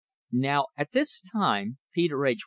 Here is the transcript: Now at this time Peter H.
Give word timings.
Now 0.31 0.65
at 0.79 0.93
this 0.93 1.21
time 1.21 1.77
Peter 1.93 2.25
H. 2.25 2.39